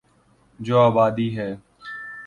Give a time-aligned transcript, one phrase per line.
[0.59, 1.55] جو آبادی ہے۔